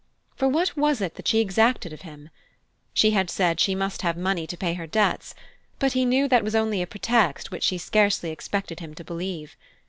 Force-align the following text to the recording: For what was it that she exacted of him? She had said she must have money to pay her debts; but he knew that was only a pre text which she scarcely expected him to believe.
For 0.35 0.47
what 0.47 0.75
was 0.75 0.99
it 0.99 1.13
that 1.13 1.27
she 1.27 1.39
exacted 1.41 1.93
of 1.93 2.01
him? 2.01 2.31
She 2.91 3.11
had 3.11 3.29
said 3.29 3.59
she 3.59 3.75
must 3.75 4.01
have 4.01 4.17
money 4.17 4.47
to 4.47 4.57
pay 4.57 4.73
her 4.73 4.87
debts; 4.87 5.35
but 5.77 5.91
he 5.93 6.05
knew 6.05 6.27
that 6.27 6.43
was 6.43 6.55
only 6.55 6.81
a 6.81 6.87
pre 6.87 6.99
text 6.99 7.51
which 7.51 7.61
she 7.61 7.77
scarcely 7.77 8.31
expected 8.31 8.79
him 8.79 8.95
to 8.95 9.03
believe. 9.03 9.55